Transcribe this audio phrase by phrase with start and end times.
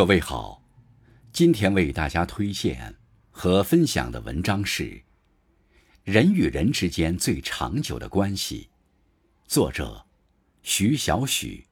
[0.00, 0.62] 各位好，
[1.30, 2.96] 今天为大家推荐
[3.30, 4.84] 和分享的文章是
[6.04, 8.70] 《人与人之间最长久的关系》，
[9.46, 10.06] 作者
[10.62, 11.66] 徐小许，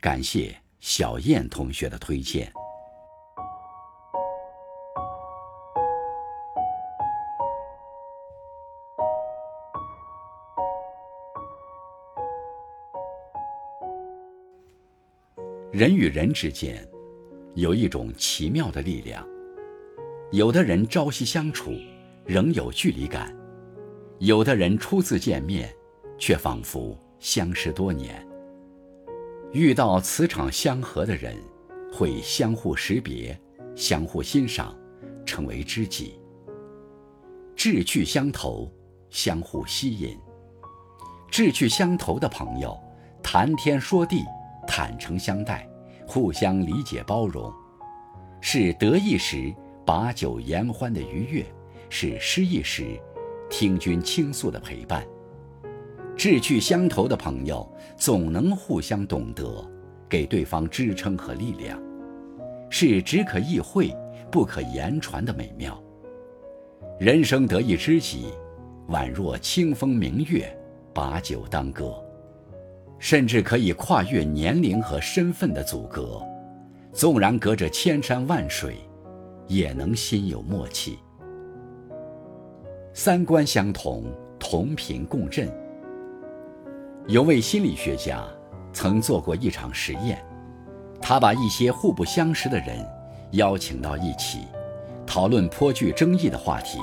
[0.00, 2.52] 感谢小燕同学的推荐。
[15.72, 16.91] 人与人之间。
[17.54, 19.26] 有一种奇妙的力量，
[20.30, 21.74] 有的人朝夕相处，
[22.24, 23.28] 仍有距离感；
[24.20, 25.70] 有的人初次见面，
[26.16, 28.26] 却仿佛相识多年。
[29.52, 31.36] 遇到磁场相合的人，
[31.92, 33.38] 会相互识别、
[33.76, 34.74] 相互欣赏，
[35.26, 36.18] 成为知己。
[37.54, 38.72] 志趣相投，
[39.10, 40.16] 相互吸引。
[41.30, 42.74] 志趣相投的朋友，
[43.22, 44.24] 谈天说地，
[44.66, 45.68] 坦诚相待。
[46.12, 47.50] 互相理解包容，
[48.42, 49.50] 是得意时
[49.82, 51.46] 把酒言欢的愉悦，
[51.88, 53.00] 是失意时
[53.48, 55.06] 听君倾诉的陪伴。
[56.14, 59.66] 志趣相投的朋友总能互相懂得，
[60.06, 61.82] 给对方支撑和力量，
[62.68, 63.90] 是只可意会
[64.30, 65.82] 不可言传的美妙。
[67.00, 68.26] 人生得一知己，
[68.90, 70.54] 宛若清风明月，
[70.92, 72.01] 把酒当歌。
[73.02, 76.22] 甚至可以跨越年龄和身份的阻隔，
[76.92, 78.76] 纵然隔着千山万水，
[79.48, 81.00] 也能心有默契。
[82.94, 84.04] 三观相同，
[84.38, 85.52] 同频共振。
[87.08, 88.24] 有位心理学家
[88.72, 90.24] 曾做过一场实验，
[91.00, 92.88] 他把一些互不相识的人
[93.32, 94.42] 邀请到一起，
[95.04, 96.78] 讨论颇具争议的话题，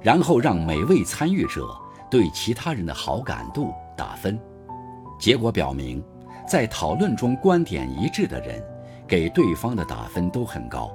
[0.00, 1.66] 然后让每位参与者
[2.08, 4.38] 对其他人的好感度打分。
[5.24, 6.04] 结果表明，
[6.46, 8.62] 在讨论中观点一致的人，
[9.08, 10.94] 给对方的打分都很高。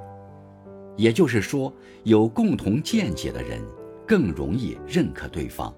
[0.96, 3.60] 也就是说，有共同见解的人
[4.06, 5.74] 更容易认可对方。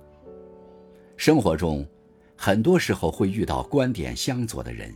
[1.17, 1.83] 生活中，
[2.37, 4.95] 很多时候会遇到观点相左的人，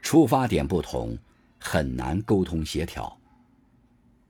[0.00, 1.14] 出发点不同，
[1.58, 3.14] 很难沟通协调。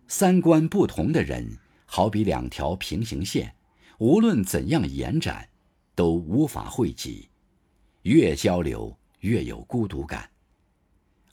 [0.08, 1.48] 三观不同的人，
[1.86, 3.54] 好比两条平行线，
[3.98, 5.48] 无论怎样延展，
[5.94, 7.28] 都无法汇集。
[8.02, 10.28] 越交流越有孤独感，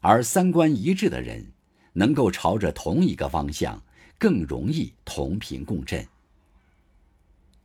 [0.01, 1.45] 而三观一致的人，
[1.93, 3.81] 能够朝着同一个方向，
[4.17, 6.05] 更容易同频共振。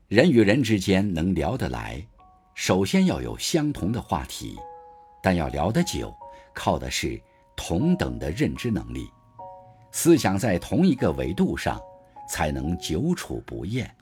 [0.09, 2.07] 人与人之间能聊得来，
[2.55, 4.57] 首先要有相同的话题，
[5.23, 6.15] 但要聊得久，
[6.55, 7.21] 靠的是
[7.55, 9.09] 同等的认知能力，
[9.93, 11.79] 思想在同一个维度上，
[12.27, 13.95] 才能久处不厌。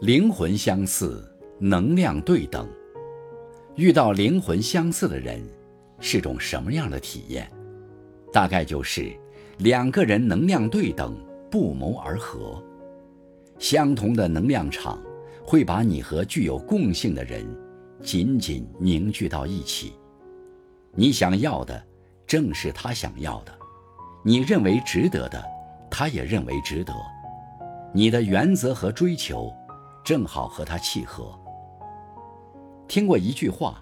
[0.00, 2.66] 灵魂相似，能量对等。
[3.76, 5.42] 遇到灵魂相似的人，
[6.00, 7.50] 是种什么样的体验？
[8.32, 9.12] 大概就是
[9.58, 11.16] 两个人能量对等，
[11.50, 12.62] 不谋而合。
[13.58, 14.98] 相同的能量场
[15.44, 17.44] 会把你和具有共性的人
[18.02, 19.92] 紧紧凝聚到一起。
[20.94, 21.82] 你想要的
[22.26, 23.52] 正是他想要的，
[24.24, 25.42] 你认为值得的，
[25.90, 26.92] 他也认为值得。
[27.92, 29.52] 你的原则和追求
[30.04, 31.36] 正好和他契合。
[32.90, 33.80] 听过一句话，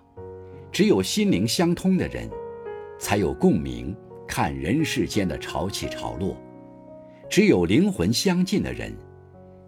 [0.71, 2.29] 只有心灵相通的人，
[2.99, 3.97] 才有共鸣，
[4.27, 6.37] 看人世间的潮起潮落；
[7.27, 8.95] 只有灵魂相近的人，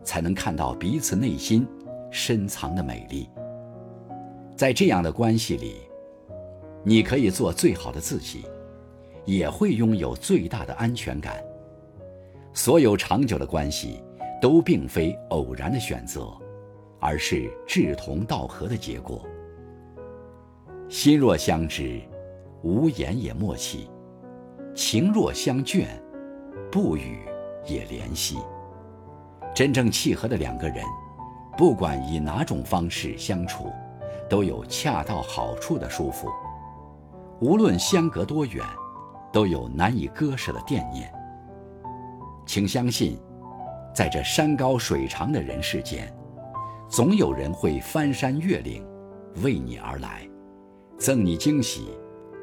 [0.05, 1.67] 才能看到彼此内心
[2.11, 3.31] 深藏的美丽。
[4.59, 5.77] 在这样的关系里，
[6.85, 8.45] 你可以做最好的自己，
[9.25, 11.43] 也会拥有最大的安全感。
[12.53, 14.03] 所有长久的关系，
[14.39, 16.31] 都并非偶然的选择。
[17.01, 19.27] 而是志同道合的结果。
[20.89, 22.01] 心若相知，
[22.63, 23.89] 无言也默契；
[24.75, 25.87] 情若相眷，
[26.71, 27.21] 不语
[27.67, 28.39] 也怜惜。
[29.55, 30.85] 真正契合的两个人，
[31.57, 33.73] 不管以哪种方式相处，
[34.29, 36.29] 都有恰到好处的舒服。
[37.41, 38.65] 无论相隔多远，
[39.33, 41.13] 都有难以割舍的惦念。
[42.47, 43.17] 请相信，
[43.95, 46.13] 在这山高水长的人世间。
[46.91, 48.85] 总有人会翻山越岭，
[49.45, 50.29] 为你而来，
[50.99, 51.87] 赠你惊喜，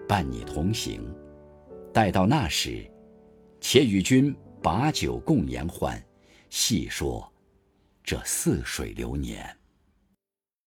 [0.08, 1.14] 伴你同行。
[1.94, 2.90] 待到那时，
[3.60, 4.34] 且与君
[4.64, 6.02] 把酒共言欢，
[6.50, 7.30] 细说
[8.06, 9.56] 这似水流年。